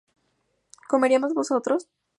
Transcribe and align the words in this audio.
¿comeríamos 0.91 1.35
nosotros? 1.35 1.87